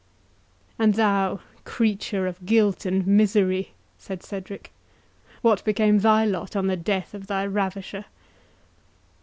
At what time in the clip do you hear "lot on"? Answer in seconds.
6.25-6.65